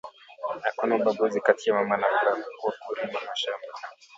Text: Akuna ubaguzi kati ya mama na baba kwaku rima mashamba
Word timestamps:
Akuna 0.69 0.93
ubaguzi 0.99 1.39
kati 1.45 1.63
ya 1.67 1.75
mama 1.77 1.95
na 2.01 2.07
baba 2.13 2.43
kwaku 2.59 2.87
rima 2.97 3.19
mashamba 3.27 3.71